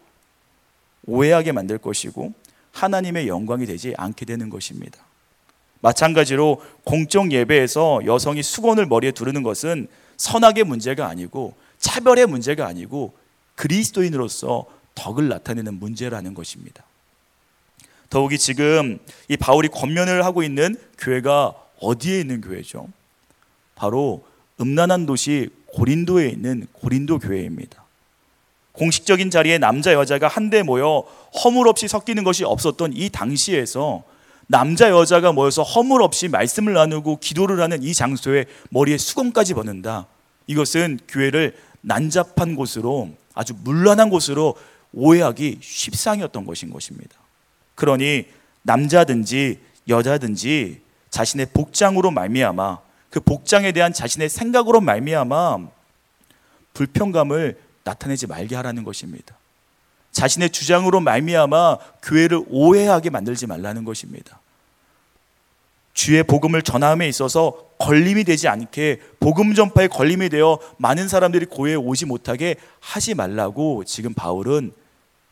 오해하게 1.05 1.51
만들 1.51 1.77
것이고 1.77 2.33
하나님의 2.73 3.27
영광이 3.27 3.65
되지 3.65 3.93
않게 3.97 4.25
되는 4.25 4.49
것입니다. 4.49 4.99
마찬가지로 5.81 6.61
공적 6.83 7.31
예배에서 7.31 8.01
여성이 8.05 8.43
수건을 8.43 8.85
머리에 8.85 9.11
두르는 9.11 9.41
것은 9.41 9.87
선악의 10.17 10.63
문제가 10.65 11.07
아니고 11.07 11.55
차별의 11.79 12.27
문제가 12.27 12.67
아니고 12.67 13.13
그리스도인으로서 13.55 14.65
덕을 14.95 15.27
나타내는 15.29 15.75
문제라는 15.75 16.33
것입니다. 16.33 16.83
더욱이 18.09 18.37
지금 18.37 18.99
이 19.29 19.37
바울이 19.37 19.69
권면을 19.69 20.25
하고 20.25 20.43
있는 20.43 20.75
교회가 20.97 21.55
어디에 21.79 22.19
있는 22.19 22.41
교회죠? 22.41 22.87
바로 23.73 24.23
음란한 24.61 25.05
도시 25.05 25.49
고린도에 25.67 26.29
있는 26.29 26.67
고린도 26.73 27.19
교회입니다. 27.19 27.83
공식적인 28.73 29.29
자리에 29.29 29.57
남자 29.57 29.93
여자가 29.93 30.27
한데 30.27 30.63
모여 30.63 31.03
허물 31.43 31.67
없이 31.67 31.87
섞이는 31.87 32.23
것이 32.23 32.43
없었던 32.43 32.93
이 32.93 33.09
당시에서 33.09 34.03
남자 34.47 34.89
여자가 34.89 35.31
모여서 35.31 35.63
허물 35.63 36.01
없이 36.01 36.27
말씀을 36.27 36.73
나누고 36.73 37.19
기도를 37.19 37.61
하는 37.61 37.81
이 37.83 37.93
장소에 37.93 38.45
머리에 38.69 38.97
수건까지 38.97 39.53
벗는다. 39.53 40.07
이것은 40.47 40.99
교회를 41.07 41.55
난잡한 41.81 42.55
곳으로 42.55 43.09
아주 43.33 43.53
물란한 43.63 44.09
곳으로 44.09 44.55
오해하기 44.93 45.59
쉽상이었던 45.61 46.45
것인 46.45 46.69
것입니다. 46.69 47.15
그러니 47.75 48.25
남자든지 48.63 49.59
여자든지 49.87 50.81
자신의 51.09 51.47
복장으로 51.53 52.11
말미암아 52.11 52.79
그 53.11 53.19
복장에 53.19 53.71
대한 53.73 53.93
자신의 53.93 54.29
생각으로 54.29 54.81
말미암아 54.81 55.67
불평감을 56.73 57.59
나타내지 57.83 58.25
말게 58.25 58.55
하라는 58.55 58.83
것입니다. 58.83 59.37
자신의 60.11 60.49
주장으로 60.49 61.01
말미암아 61.01 61.77
교회를 62.01 62.45
오해하게 62.47 63.09
만들지 63.09 63.47
말라는 63.47 63.83
것입니다. 63.83 64.39
주의 65.93 66.23
복음을 66.23 66.61
전함에 66.61 67.07
있어서 67.09 67.69
걸림이 67.77 68.23
되지 68.23 68.47
않게 68.47 69.01
복음 69.19 69.53
전파에 69.53 69.87
걸림이 69.87 70.29
되어 70.29 70.59
많은 70.77 71.09
사람들이 71.09 71.47
고에 71.47 71.75
오지 71.75 72.05
못하게 72.05 72.55
하지 72.79 73.13
말라고 73.13 73.83
지금 73.83 74.13
바울은 74.13 74.71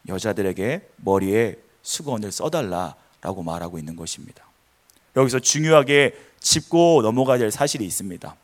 여자들에게 0.08 0.90
머리에 0.98 1.56
수건을 1.82 2.32
써달라라고 2.34 3.44
말하고 3.44 3.80
있는 3.80 3.96
것입니다. 3.96 4.49
여기서 5.16 5.40
중요하게 5.40 6.16
짚고 6.40 7.02
넘어가야 7.02 7.38
될 7.38 7.52
사실이 7.52 7.86
있습니다. 7.86 8.36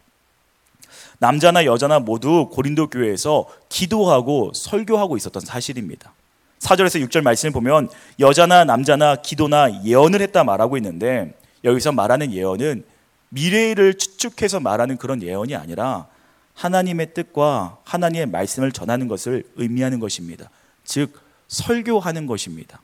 남자나 1.20 1.66
여자나 1.66 2.00
모두 2.00 2.50
고린도 2.52 2.90
교회에서 2.90 3.48
기도하고 3.70 4.52
설교하고 4.54 5.18
있었던 5.18 5.42
사실입니다. 5.44 6.14
4절에서 6.60 7.06
6절 7.08 7.22
말씀을 7.22 7.54
보면 7.54 7.90
여자나 8.20 8.66
남자나 8.66 9.18
기도나 9.18 9.84
예언을 9.84 10.22
했다 10.22 10.44
말하고 10.44 10.78
있는데 10.78 11.34
여기서 11.64 11.92
말하는 11.92 12.34
예언은 12.34 12.84
미래를 13.30 13.96
추측해서 13.96 14.60
말하는 14.60 14.98
그런 14.98 15.22
예언이 15.22 15.56
아니라 15.56 16.08
하나님의 16.54 17.14
뜻과 17.14 17.78
하나님의 17.84 18.28
말씀을 18.28 18.72
전하는 18.72 19.08
것을 19.08 19.44
의미하는 19.56 20.00
것입니다. 20.00 20.50
즉 20.84 21.20
설교하는 21.48 22.28
것입니다. 22.28 22.80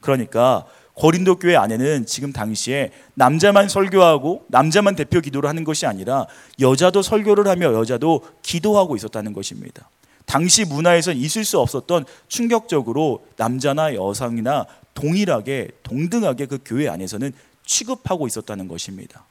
그러니까 0.00 0.64
고린도 0.94 1.36
교회 1.36 1.56
안에는 1.56 2.06
지금 2.06 2.32
당시에 2.32 2.90
남자만 3.14 3.68
설교하고 3.68 4.44
남자만 4.48 4.96
대표 4.96 5.20
기도를 5.20 5.48
하는 5.48 5.64
것이 5.64 5.86
아니라 5.86 6.26
여자도 6.60 7.02
설교를 7.02 7.46
하며 7.46 7.72
여자도 7.72 8.22
기도하고 8.42 8.96
있었다는 8.96 9.32
것입니다. 9.32 9.88
당시 10.26 10.64
문화에서 10.64 11.12
있을 11.12 11.44
수 11.44 11.58
없었던 11.58 12.04
충격적으로 12.28 13.24
남자나 13.36 13.94
여성이나 13.94 14.66
동일하게 14.94 15.68
동등하게 15.82 16.46
그 16.46 16.58
교회 16.64 16.88
안에서는 16.88 17.32
취급하고 17.64 18.26
있었다는 18.26 18.68
것입니다. 18.68 19.24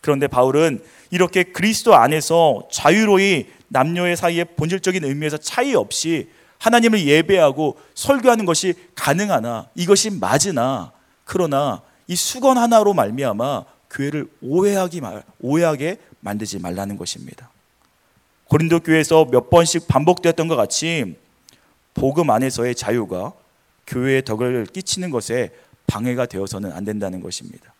그런데 0.00 0.26
바울은 0.26 0.82
이렇게 1.10 1.42
그리스도 1.42 1.96
안에서 1.96 2.68
자유로이 2.70 3.46
남녀의 3.68 4.16
사이에 4.16 4.44
본질적인 4.44 5.04
의미에서 5.04 5.38
차이 5.38 5.74
없이 5.74 6.28
하나님을 6.58 7.06
예배하고 7.06 7.76
설교하는 7.94 8.44
것이 8.44 8.74
가능하나 8.94 9.68
이것이 9.74 10.10
맞으나 10.10 10.92
그러나 11.26 11.82
이 12.06 12.16
수건 12.16 12.56
하나로 12.56 12.94
말미암아 12.94 13.64
교회를 13.90 14.28
오해하기 14.40 15.00
말, 15.02 15.22
오해하게 15.40 15.98
만들지 16.20 16.58
말라는 16.60 16.96
것입니다. 16.96 17.50
고린도 18.44 18.80
교회에서 18.80 19.26
몇 19.26 19.50
번씩 19.50 19.88
반복되었던 19.88 20.48
것 20.48 20.56
같이 20.56 21.16
복음 21.94 22.30
안에서의 22.30 22.76
자유가 22.76 23.32
교회의 23.86 24.24
덕을 24.24 24.66
끼치는 24.66 25.10
것에 25.10 25.50
방해가 25.88 26.26
되어서는 26.26 26.72
안 26.72 26.84
된다는 26.84 27.20
것입니다. 27.20 27.74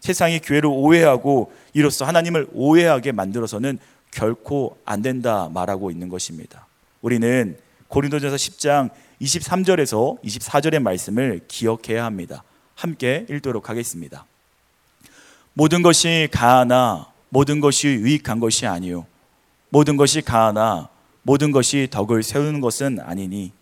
세상이 0.00 0.40
교회를 0.40 0.70
오해하고 0.72 1.52
이로써 1.74 2.06
하나님을 2.06 2.48
오해하게 2.52 3.12
만들어서는 3.12 3.78
결코 4.10 4.78
안 4.86 5.02
된다 5.02 5.50
말하고 5.52 5.90
있는 5.90 6.08
것입니다. 6.08 6.66
우리는 7.02 7.58
고린도전서 7.88 8.36
10장 8.36 8.90
23절에서 9.20 10.22
24절의 10.22 10.80
말씀을 10.80 11.40
기억해야 11.46 12.04
합니다. 12.04 12.42
함께 12.76 13.26
읽도록 13.28 13.68
하겠습니다. 13.68 14.24
모든 15.54 15.82
것이 15.82 16.28
가하나 16.30 17.10
모든 17.30 17.60
것이 17.60 17.88
유익한 17.88 18.38
것이 18.38 18.66
아니요 18.66 19.06
모든 19.70 19.96
것이 19.96 20.20
가하나 20.20 20.88
모든 21.22 21.50
것이 21.50 21.88
덕을 21.90 22.22
세우는 22.22 22.60
것은 22.60 23.00
아니니 23.00 23.52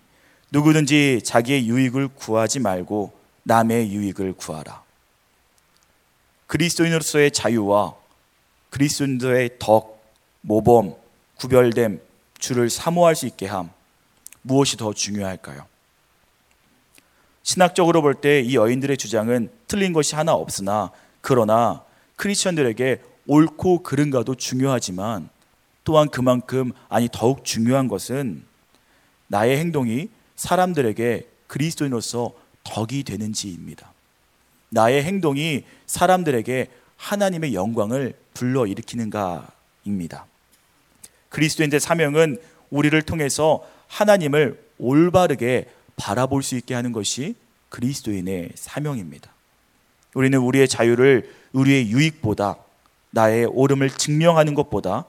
누구든지 0.51 1.23
자기의 1.25 1.67
유익을 1.67 2.09
구하지 2.09 2.59
말고 2.59 3.13
남의 3.45 3.91
유익을 3.93 4.35
구하라. 4.35 4.83
그리스도인으로서의 6.47 7.31
자유와 7.31 7.95
그리스도인들의 8.71 9.57
덕, 9.59 10.05
모범, 10.43 10.95
구별됨, 11.37 12.01
주를 12.39 12.69
사모할 12.69 13.17
수 13.17 13.27
있게 13.27 13.47
함 13.47 13.71
무엇이 14.43 14.77
더 14.77 14.93
중요할까요? 14.93 15.67
신학적으로 17.55 18.03
볼 18.03 18.15
때 18.21 18.43
이 18.43 18.57
여인들의 18.57 18.97
주장은 18.97 19.49
틀린 19.69 19.93
것이 19.93 20.17
하나 20.17 20.33
없으나 20.35 20.91
그러나 21.21 21.85
크리스천들에게 22.17 23.01
옳고 23.29 23.85
그른가도 23.85 24.35
중요하지만 24.35 25.29
또한 25.85 26.09
그만큼 26.09 26.73
아니 26.89 27.09
더욱 27.13 27.45
중요한 27.45 27.87
것은 27.87 28.43
나의 29.29 29.57
행동이 29.59 30.09
사람들에게 30.35 31.29
그리스도인으로서 31.47 32.33
덕이 32.65 33.05
되는지입니다. 33.05 33.93
나의 34.71 35.05
행동이 35.05 35.63
사람들에게 35.87 36.67
하나님의 36.97 37.55
영광을 37.55 38.15
불러일으키는가입니다. 38.35 40.27
그리스도인의 41.29 41.79
사명은 41.79 42.39
우리를 42.71 43.01
통해서 43.03 43.65
하나님을 43.87 44.61
올바르게 44.79 45.71
바라볼 45.95 46.43
수 46.43 46.57
있게 46.57 46.75
하는 46.75 46.91
것이 46.91 47.37
그리스도인의 47.75 48.51
사명입니다. 48.55 49.33
우리는 50.15 50.39
우리의 50.39 50.69
자유를 50.69 51.29
우리의 51.53 51.91
유익보다 51.91 52.57
나의 53.11 53.47
옳음을 53.47 53.91
증명하는 53.91 54.55
것보다 54.55 55.07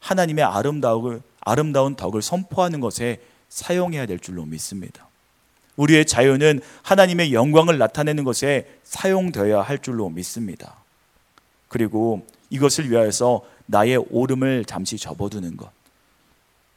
하나님의 0.00 0.44
아름다운, 0.44 1.22
아름다운 1.40 1.94
덕을 1.94 2.20
선포하는 2.20 2.80
것에 2.80 3.20
사용해야 3.48 4.06
될 4.06 4.18
줄로 4.18 4.44
믿습니다. 4.44 5.06
우리의 5.76 6.04
자유는 6.04 6.60
하나님의 6.82 7.32
영광을 7.32 7.78
나타내는 7.78 8.24
것에 8.24 8.68
사용되어야 8.82 9.62
할 9.62 9.78
줄로 9.78 10.10
믿습니다. 10.10 10.74
그리고 11.68 12.26
이것을 12.50 12.90
위하여서 12.90 13.42
나의 13.66 13.98
옳음을 14.10 14.64
잠시 14.64 14.98
접어두는 14.98 15.56
것. 15.56 15.70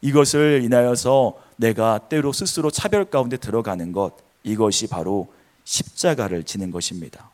이것을 0.01 0.61
인하여서 0.63 1.33
내가 1.55 1.97
때로 1.97 2.31
스스로 2.33 2.69
차별 2.69 3.05
가운데 3.05 3.37
들어가는 3.37 3.91
것. 3.93 4.32
이것이 4.43 4.87
바로 4.87 5.31
십자가를 5.63 6.43
지는 6.43 6.71
것입니다. 6.71 7.31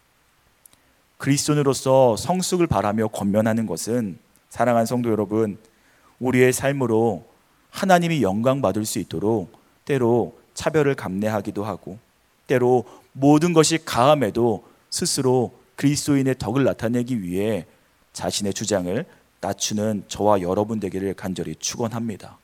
그리스도인으로서 1.17 2.15
성숙을 2.15 2.67
바라며 2.67 3.07
권면하는 3.09 3.65
것은 3.65 4.19
사랑하는 4.49 4.85
성도 4.85 5.11
여러분, 5.11 5.57
우리의 6.19 6.53
삶으로 6.53 7.25
하나님이 7.69 8.21
영광 8.21 8.61
받을 8.61 8.85
수 8.85 8.99
있도록 8.99 9.51
때로 9.85 10.37
차별을 10.53 10.95
감내하기도 10.95 11.63
하고 11.63 11.97
때로 12.47 12.83
모든 13.13 13.53
것이 13.53 13.77
가함에도 13.83 14.65
스스로 14.89 15.53
그리스도인의 15.75 16.35
덕을 16.39 16.63
나타내기 16.63 17.21
위해 17.21 17.65
자신의 18.13 18.53
주장을 18.53 19.05
낮추는 19.39 20.03
저와 20.07 20.41
여러분 20.41 20.79
되기를 20.79 21.13
간절히 21.13 21.55
축원합니다. 21.55 22.37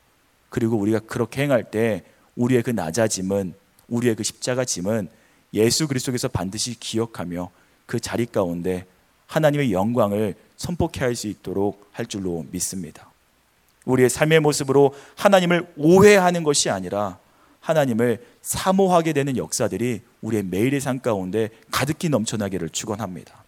그리고 0.50 0.78
우리가 0.78 1.00
그렇게 1.00 1.44
행할 1.44 1.64
때 1.64 2.04
우리의 2.36 2.64
그 2.64 2.70
낮아짐은 2.70 3.54
우리의 3.88 4.16
그 4.16 4.24
십자가 4.24 4.66
짐은 4.66 5.10
예수 5.54 5.88
그리스도께서 5.88 6.28
반드시 6.28 6.80
기억하며 6.80 7.50
그 7.86 8.00
자리 8.00 8.26
가운데 8.26 8.86
하나님의 9.28 9.72
영광을 9.72 10.36
선포케 10.58 11.02
할 11.02 11.16
수 11.16 11.28
있도록 11.28 11.90
할 11.92 12.06
줄로 12.06 12.46
믿습니다. 12.52 13.10
우리의 13.86 14.10
삶의 14.10 14.40
모습으로 14.40 14.94
하나님을 15.16 15.74
오해하는 15.78 16.44
것이 16.44 16.70
아니라 16.70 17.20
하나님을 17.60 18.24
사모하게 18.42 19.14
되는 19.14 19.38
역사들이 19.38 20.02
우리의 20.22 20.44
매일의 20.44 20.82
삶 20.82 21.00
가운데 21.00 21.50
가득히 21.72 22.10
넘쳐나기를 22.10 22.70
축원합니다. 22.70 23.44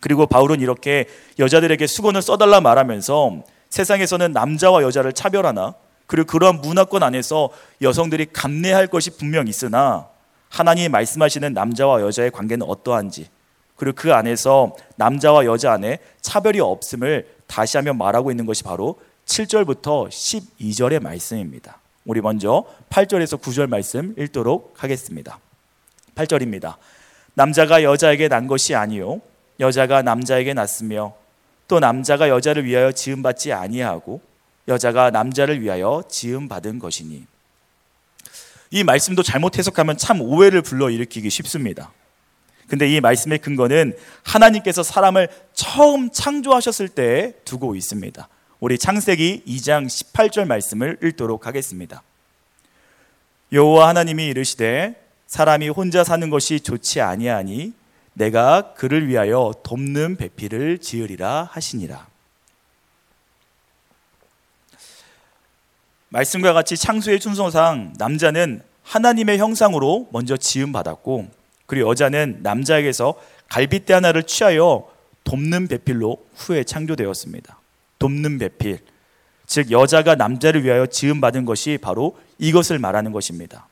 그리고 0.00 0.26
바울은 0.26 0.60
이렇게 0.60 1.06
여자들에게 1.38 1.86
수건을 1.86 2.22
써달라 2.22 2.60
말하면서 2.60 3.42
세상에서는 3.70 4.32
남자와 4.32 4.82
여자를 4.82 5.12
차별하나 5.12 5.74
그리고 6.06 6.26
그러한 6.26 6.60
문화권 6.60 7.02
안에서 7.02 7.50
여성들이 7.82 8.26
감내할 8.32 8.86
것이 8.86 9.10
분명 9.10 9.48
있으나 9.48 10.08
하나님이 10.48 10.88
말씀하시는 10.88 11.52
남자와 11.52 12.00
여자의 12.02 12.30
관계는 12.30 12.66
어떠한지 12.66 13.28
그리고 13.76 13.94
그 13.96 14.14
안에서 14.14 14.74
남자와 14.96 15.44
여자 15.44 15.72
안에 15.72 15.98
차별이 16.20 16.60
없음을 16.60 17.28
다시 17.46 17.76
한번 17.76 17.98
말하고 17.98 18.30
있는 18.30 18.46
것이 18.46 18.62
바로 18.62 18.98
7절부터 19.26 20.08
12절의 20.08 21.02
말씀입니다. 21.02 21.78
우리 22.04 22.20
먼저 22.20 22.64
8절에서 22.90 23.40
9절 23.40 23.68
말씀 23.68 24.14
읽도록 24.16 24.74
하겠습니다. 24.78 25.38
8절입니다. 26.14 26.76
남자가 27.34 27.82
여자에게 27.82 28.28
난 28.28 28.46
것이 28.46 28.74
아니요 28.74 29.20
여자가 29.60 30.02
남자에게 30.02 30.54
났으며 30.54 31.14
또 31.68 31.80
남자가 31.80 32.28
여자를 32.28 32.64
위하여 32.64 32.92
지음 32.92 33.22
받지 33.22 33.52
아니하고 33.52 34.20
여자가 34.68 35.10
남자를 35.10 35.60
위하여 35.60 36.02
지음 36.08 36.48
받은 36.48 36.78
것이니 36.78 37.26
이 38.70 38.84
말씀도 38.84 39.22
잘못 39.22 39.58
해석하면 39.58 39.96
참 39.96 40.20
오해를 40.20 40.62
불러 40.62 40.90
일으키기 40.90 41.30
쉽습니다. 41.30 41.92
근데 42.68 42.88
이 42.88 43.00
말씀의 43.00 43.38
근거는 43.38 43.96
하나님께서 44.24 44.82
사람을 44.82 45.28
처음 45.54 46.10
창조하셨을 46.10 46.88
때 46.88 47.34
두고 47.44 47.76
있습니다. 47.76 48.28
우리 48.58 48.78
창세기 48.78 49.44
2장 49.46 49.86
18절 49.86 50.46
말씀을 50.46 50.98
읽도록 51.02 51.46
하겠습니다. 51.46 52.02
여호와 53.52 53.88
하나님이 53.88 54.26
이르시되 54.26 55.00
사람이 55.28 55.68
혼자 55.68 56.02
사는 56.02 56.28
것이 56.30 56.60
좋지 56.60 57.00
아니하니 57.00 57.72
내가 58.14 58.74
그를 58.74 59.06
위하여 59.06 59.52
돕는 59.62 60.16
배필을 60.16 60.78
지으리라 60.78 61.48
하시니라. 61.52 62.08
말씀과 66.08 66.52
같이 66.52 66.76
창조의 66.76 67.20
순서상 67.20 67.94
남자는 67.98 68.62
하나님의 68.82 69.38
형상으로 69.38 70.08
먼저 70.12 70.36
지음 70.36 70.72
받았고 70.72 71.28
그리고 71.66 71.90
여자는 71.90 72.40
남자에게서 72.42 73.14
갈빗대 73.48 73.92
하나를 73.92 74.22
취하여 74.22 74.88
돕는 75.24 75.66
배필로 75.66 76.24
후에 76.36 76.62
창조되었습니다. 76.64 77.58
돕는 77.98 78.38
배필. 78.38 78.78
즉 79.46 79.70
여자가 79.70 80.14
남자를 80.14 80.64
위하여 80.64 80.86
지음 80.86 81.20
받은 81.20 81.44
것이 81.44 81.78
바로 81.80 82.16
이것을 82.38 82.78
말하는 82.78 83.12
것입니다. 83.12 83.66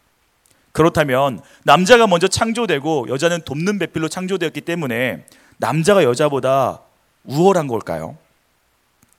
그렇다면 0.73 1.40
남자가 1.62 2.09
먼저 2.09 2.27
창조되고 2.27 3.07
여자는 3.09 3.42
돕는 3.42 3.79
배필로 3.79 4.09
창조되었기 4.09 4.61
때문에 4.62 5.25
남자가 5.59 6.03
여자보다 6.03 6.81
우월한 7.25 7.68
걸까요? 7.68 8.16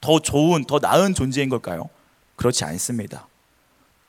더 0.01 0.19
좋은, 0.19 0.65
더 0.65 0.80
나은 0.80 1.13
존재인 1.13 1.47
걸까요? 1.47 1.89
그렇지 2.36 2.65
않습니다. 2.65 3.28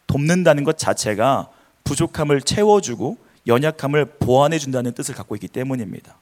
돕는다는 0.06 0.64
것 0.64 0.78
자체가 0.78 1.50
부족함을 1.84 2.40
채워주고 2.40 3.18
연약함을 3.46 4.16
보완해 4.18 4.58
준다는 4.58 4.92
뜻을 4.92 5.14
갖고 5.14 5.36
있기 5.36 5.48
때문입니다. 5.48 6.18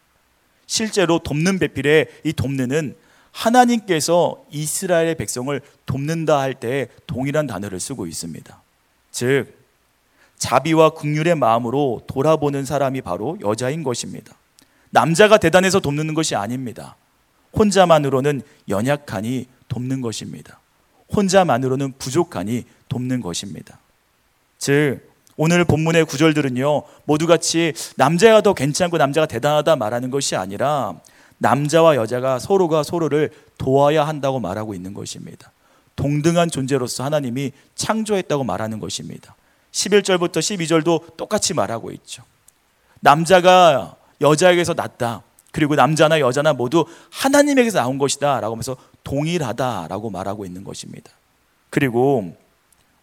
실제로 0.67 1.19
돕는 1.19 1.59
배필의 1.59 2.09
이 2.25 2.33
돕는은 2.33 2.97
하나님께서 3.33 4.45
이스라엘의 4.51 5.17
백성을 5.17 5.61
돕는다 5.87 6.39
할 6.39 6.55
때 6.55 6.89
동일한 7.07 7.47
단어를 7.47 7.81
쓰고 7.81 8.07
있습니다. 8.07 8.63
즉 9.11 9.59
자비와 10.39 10.91
국률의 10.91 11.35
마음으로 11.35 12.03
돌아보는 12.07 12.65
사람이 12.65 13.03
바로 13.03 13.39
여자인 13.41 13.83
것입니다. 13.83 14.35
남자가 14.91 15.39
대단해서 15.39 15.81
돕는 15.81 16.15
것이 16.15 16.37
아닙니다. 16.37 16.97
혼자만으로는 17.57 18.43
연약하니 18.69 19.47
돕는 19.69 20.01
것입니다. 20.01 20.61
혼자만으로는 21.15 21.95
부족하니 21.99 22.65
돕는 22.89 23.21
것입니다. 23.21 23.79
즉, 24.59 25.01
오늘 25.37 25.65
본문의 25.65 26.05
구절들은요, 26.05 26.83
모두 27.05 27.27
같이 27.27 27.73
남자가 27.97 28.41
더 28.41 28.55
괜찮고 28.55 28.99
남자가 28.99 29.27
대단하다 29.27 29.77
말하는 29.77 30.11
것이 30.11 30.37
아니라 30.37 30.95
남자와 31.39 31.97
여자가 31.97 32.39
서로가 32.39 32.83
서로를 32.83 33.31
도와야 33.59 34.07
한다고 34.07 34.39
말하고 34.39 34.75
있는 34.75 34.95
것입니다. 34.95 35.51
동등한 35.97 36.51
존재로서 36.51 37.05
하나님이 37.05 37.53
창조했다고 37.75 38.45
말하는 38.45 38.81
것입니다. 38.81 39.35
11절부터 39.73 40.39
12절도 40.39 41.17
똑같이 41.17 41.55
말하고 41.55 41.91
있죠. 41.93 42.23
남자가 43.01 43.97
여자에게서 44.21 44.75
났다. 44.75 45.23
그리고 45.55 45.77
남자나 45.77 46.19
여자나 46.19 46.53
모두 46.53 46.85
하나님에게서 47.13 47.79
나온 47.79 47.97
것이다. 47.97 48.41
라고 48.41 48.57
하면서 48.57 48.77
동일하다라고 49.05 50.11
말하고 50.11 50.45
있는 50.45 50.65
것입니다. 50.65 51.13
그리고 51.71 52.37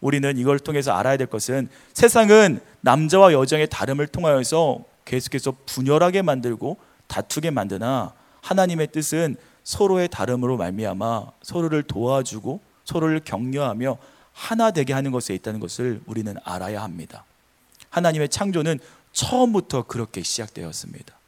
우리는 0.01 0.37
이걸 0.37 0.59
통해서 0.59 0.91
알아야 0.91 1.15
될 1.15 1.27
것은 1.27 1.69
세상은 1.93 2.59
남자와 2.81 3.31
여자의 3.31 3.69
다름을 3.69 4.07
통하여서 4.07 4.83
계속해서 5.05 5.53
분열하게 5.65 6.23
만들고 6.23 6.75
다투게 7.07 7.51
만드나 7.51 8.11
하나님의 8.41 8.87
뜻은 8.87 9.37
서로의 9.63 10.09
다름으로 10.09 10.57
말미암아 10.57 11.27
서로를 11.43 11.83
도와주고 11.83 12.59
서로를 12.83 13.21
격려하며 13.23 13.97
하나 14.33 14.71
되게 14.71 14.91
하는 14.91 15.11
것에 15.11 15.33
있다는 15.35 15.61
것을 15.61 16.01
우리는 16.05 16.35
알아야 16.43 16.83
합니다. 16.83 17.23
하나님의 17.91 18.27
창조는 18.27 18.79
처음부터 19.13 19.83
그렇게 19.83 20.21
시작되었습니다. 20.21 21.20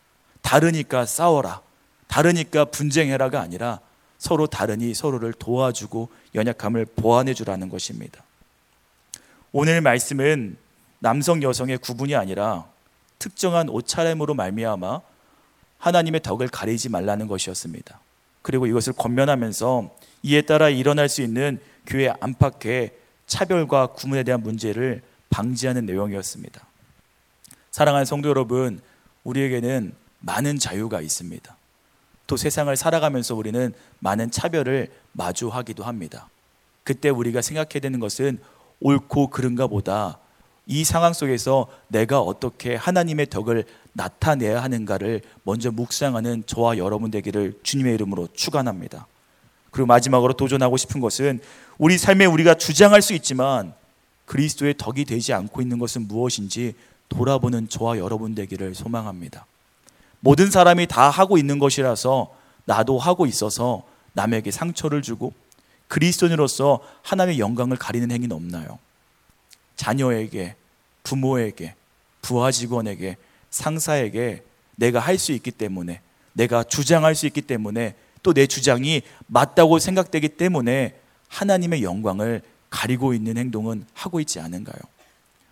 다르니까 0.43 1.07
싸워라. 1.07 1.61
다르니까 2.07 2.65
분쟁해라가 2.65 3.41
아니라 3.41 3.79
서로 4.19 4.45
다르니 4.45 4.93
서로를 4.93 5.33
도와주고 5.33 6.09
연약함을 6.35 6.85
보완해 6.95 7.33
주라는 7.33 7.69
것입니다. 7.69 8.23
오늘 9.51 9.81
말씀은 9.81 10.57
남성 10.99 11.41
여성의 11.41 11.79
구분이 11.79 12.15
아니라 12.15 12.65
특정한 13.17 13.67
옷차림으로 13.69 14.35
말미암아 14.35 15.01
하나님의 15.79 16.21
덕을 16.21 16.47
가리지 16.47 16.89
말라는 16.89 17.27
것이었습니다. 17.27 17.99
그리고 18.41 18.67
이것을 18.67 18.93
권면하면서 18.93 19.89
이에 20.23 20.41
따라 20.43 20.69
일어날 20.69 21.09
수 21.09 21.21
있는 21.21 21.59
교회 21.85 22.13
안팎의 22.19 22.91
차별과 23.27 23.87
구분에 23.87 24.23
대한 24.23 24.41
문제를 24.41 25.01
방지하는 25.29 25.85
내용이었습니다. 25.85 26.65
사랑하는 27.71 28.05
성도 28.05 28.29
여러분, 28.29 28.81
우리에게는 29.23 29.93
많은 30.23 30.57
자유가 30.57 31.01
있습니다. 31.01 31.55
또 32.27 32.37
세상을 32.37 32.75
살아가면서 32.75 33.35
우리는 33.35 33.73
많은 33.99 34.31
차별을 34.31 34.89
마주하기도 35.11 35.83
합니다. 35.83 36.29
그때 36.83 37.09
우리가 37.09 37.41
생각해야 37.41 37.79
되는 37.81 37.99
것은 37.99 38.39
옳고 38.79 39.27
그른가 39.27 39.67
보다 39.67 40.19
이 40.65 40.83
상황 40.83 41.13
속에서 41.13 41.67
내가 41.89 42.21
어떻게 42.21 42.75
하나님의 42.75 43.29
덕을 43.29 43.65
나타내야 43.91 44.63
하는가를 44.63 45.21
먼저 45.43 45.71
묵상하는 45.71 46.43
저와 46.45 46.77
여러분 46.77 47.11
되기를 47.11 47.59
주님의 47.63 47.93
이름으로 47.95 48.29
축원합니다. 48.33 49.07
그리고 49.71 49.87
마지막으로 49.87 50.33
도전하고 50.33 50.77
싶은 50.77 51.01
것은 51.01 51.41
우리 51.77 51.97
삶에 51.97 52.25
우리가 52.25 52.55
주장할 52.55 53.01
수 53.01 53.13
있지만 53.13 53.73
그리스도의 54.25 54.75
덕이 54.77 55.03
되지 55.05 55.33
않고 55.33 55.61
있는 55.61 55.79
것은 55.79 56.07
무엇인지 56.07 56.75
돌아보는 57.09 57.67
저와 57.67 57.97
여러분 57.97 58.33
되기를 58.33 58.73
소망합니다. 58.73 59.45
모든 60.23 60.49
사람이 60.49 60.87
다 60.87 61.09
하고 61.09 61.37
있는 61.37 61.59
것이라서 61.59 62.33
나도 62.63 62.97
하고 62.97 63.25
있어서 63.25 63.83
남에게 64.13 64.51
상처를 64.51 65.01
주고 65.01 65.33
그리스도인으로서 65.89 66.79
하나님의 67.01 67.39
영광을 67.39 67.75
가리는 67.75 68.09
행위는 68.09 68.33
없나요? 68.33 68.79
자녀에게, 69.75 70.55
부모에게, 71.03 71.75
부하 72.21 72.51
직원에게, 72.51 73.17
상사에게 73.49 74.43
내가 74.77 75.01
할 75.01 75.17
수 75.17 75.33
있기 75.33 75.51
때문에, 75.51 75.99
내가 76.31 76.63
주장할 76.63 77.15
수 77.15 77.27
있기 77.27 77.41
때문에, 77.41 77.95
또 78.23 78.31
내 78.31 78.47
주장이 78.47 79.01
맞다고 79.27 79.77
생각되기 79.79 80.29
때문에 80.29 80.95
하나님의 81.27 81.83
영광을 81.83 82.41
가리고 82.69 83.13
있는 83.13 83.37
행동은 83.37 83.85
하고 83.93 84.21
있지 84.21 84.39
않은가요? 84.39 84.79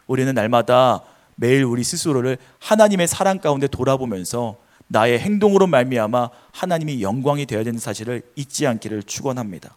우리는 0.07 0.33
날마다 0.33 1.01
매일 1.35 1.63
우리 1.63 1.83
스스로를 1.83 2.37
하나님의 2.59 3.07
사랑 3.07 3.39
가운데 3.39 3.67
돌아보면서 3.67 4.57
나의 4.87 5.19
행동으로 5.19 5.67
말미암아 5.67 6.29
하나님이 6.51 7.01
영광이 7.01 7.45
되어야 7.45 7.63
되는 7.63 7.79
사실을 7.79 8.21
잊지 8.35 8.67
않기를 8.67 9.03
축원합니다. 9.03 9.75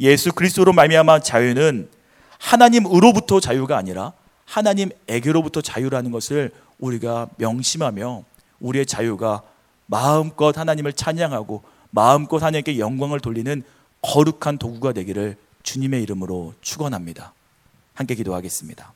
예수 0.00 0.32
그리스도로 0.32 0.72
말미암아 0.72 1.20
자유는 1.20 1.88
하나님으로부터 2.38 3.40
자유가 3.40 3.76
아니라 3.76 4.12
하나님에게로부터 4.46 5.60
자유라는 5.60 6.10
것을 6.10 6.50
우리가 6.78 7.28
명심하며 7.36 8.24
우리의 8.60 8.86
자유가 8.86 9.42
마음껏 9.86 10.56
하나님을 10.56 10.92
찬양하고 10.92 11.62
마음껏 11.90 12.42
하나님께 12.42 12.78
영광을 12.78 13.20
돌리는 13.20 13.62
거룩한 14.02 14.58
도구가 14.58 14.92
되기를 14.92 15.36
주님의 15.62 16.02
이름으로 16.02 16.54
축원합니다. 16.60 17.32
함께 17.94 18.14
기도하겠습니다. 18.14 18.92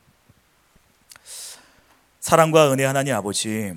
사랑과 2.27 2.73
은혜 2.73 2.85
하나님 2.85 3.15
아버지 3.15 3.73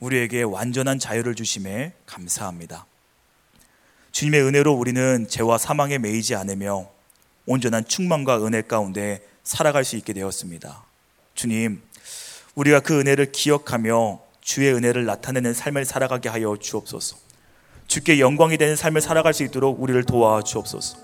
우리에게 0.00 0.42
완전한 0.42 0.98
자유를 0.98 1.36
주심에 1.36 1.92
감사합니다. 2.04 2.84
주님의 4.10 4.42
은혜로 4.42 4.72
우리는 4.72 5.28
죄와 5.28 5.56
사망에 5.56 5.98
매이지 5.98 6.34
않으며 6.34 6.88
온전한 7.46 7.86
충만과 7.86 8.44
은혜 8.44 8.62
가운데 8.62 9.20
살아갈 9.44 9.84
수 9.84 9.94
있게 9.94 10.12
되었습니다. 10.14 10.82
주님, 11.36 11.80
우리가 12.56 12.80
그 12.80 12.98
은혜를 12.98 13.30
기억하며 13.30 14.18
주의 14.40 14.74
은혜를 14.74 15.04
나타내는 15.04 15.54
삶을 15.54 15.84
살아가게 15.84 16.28
하여 16.28 16.56
주옵소서. 16.60 17.16
주께 17.86 18.18
영광이 18.18 18.58
되는 18.58 18.74
삶을 18.74 19.00
살아갈 19.00 19.32
수 19.32 19.44
있도록 19.44 19.80
우리를 19.80 20.02
도와 20.02 20.42
주옵소서. 20.42 20.98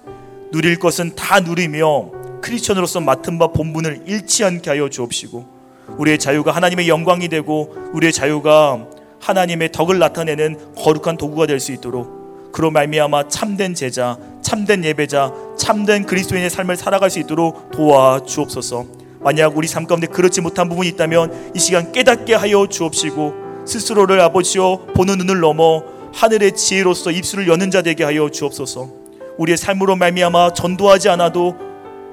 누릴 0.50 0.80
것은 0.80 1.14
다 1.14 1.38
누리며 1.38 2.40
크리스천으로서 2.40 2.98
맡은 2.98 3.38
바 3.38 3.52
본분을 3.52 4.02
잃지 4.08 4.42
않게 4.42 4.68
하여 4.68 4.90
주옵시고 4.90 5.51
우리의 5.98 6.18
자유가 6.18 6.50
하나님의 6.52 6.88
영광이 6.88 7.28
되고 7.28 7.74
우리의 7.92 8.12
자유가 8.12 8.86
하나님의 9.20 9.72
덕을 9.72 9.98
나타내는 9.98 10.74
거룩한 10.76 11.16
도구가 11.16 11.46
될 11.46 11.60
수 11.60 11.72
있도록 11.72 12.22
그로 12.52 12.70
말미암아 12.70 13.28
참된 13.28 13.74
제자, 13.74 14.18
참된 14.42 14.84
예배자, 14.84 15.32
참된 15.56 16.04
그리스도인의 16.04 16.50
삶을 16.50 16.76
살아갈 16.76 17.08
수 17.08 17.18
있도록 17.18 17.70
도와 17.70 18.20
주옵소서. 18.24 18.84
만약 19.20 19.56
우리 19.56 19.66
삶 19.66 19.86
가운데 19.86 20.06
그렇지 20.06 20.40
못한 20.40 20.68
부분이 20.68 20.88
있다면 20.90 21.52
이 21.54 21.58
시간 21.58 21.92
깨닫게 21.92 22.34
하여 22.34 22.66
주옵시고 22.66 23.64
스스로를 23.64 24.20
아버지여 24.20 24.88
보는 24.94 25.16
눈을 25.18 25.40
넘어 25.40 25.82
하늘의 26.12 26.56
지혜로서 26.56 27.10
입술을 27.12 27.48
여는 27.48 27.70
자 27.70 27.80
되게 27.80 28.04
하여 28.04 28.28
주옵소서. 28.28 28.90
우리의 29.38 29.56
삶으로 29.56 29.96
말미암아 29.96 30.52
전도하지 30.52 31.08
않아도 31.08 31.56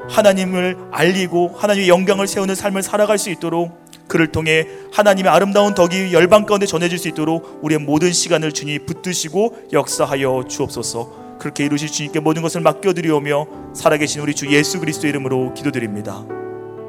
하나님을 0.07 0.77
알리고 0.91 1.55
하나님의 1.57 1.89
영광을 1.89 2.27
세우는 2.27 2.55
삶을 2.55 2.83
살아갈 2.83 3.17
수 3.17 3.29
있도록 3.29 3.77
그를 4.07 4.31
통해 4.31 4.67
하나님의 4.91 5.31
아름다운 5.31 5.75
덕이 5.75 6.13
열방 6.13 6.45
가운데 6.45 6.65
전해질 6.65 6.97
수 6.97 7.07
있도록 7.09 7.59
우리의 7.61 7.79
모든 7.79 8.11
시간을 8.11 8.51
주님 8.51 8.85
붙드시고 8.85 9.69
역사하여 9.71 10.45
주옵소서. 10.47 11.37
그렇게 11.39 11.63
이루실 11.65 11.89
주님께 11.89 12.19
모든 12.19 12.41
것을 12.41 12.61
맡겨드리오며 12.61 13.73
살아계신 13.73 14.21
우리 14.21 14.33
주 14.35 14.51
예수 14.51 14.79
그리스도 14.79 15.07
이름으로 15.07 15.53
기도드립니다. 15.53 16.25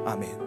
아멘. 0.05 0.40